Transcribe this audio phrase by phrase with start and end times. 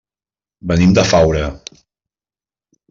[0.71, 1.45] Venim de Faura.